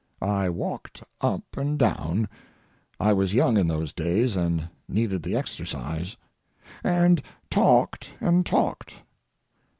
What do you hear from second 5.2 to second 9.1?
the exercise—and talked and talked.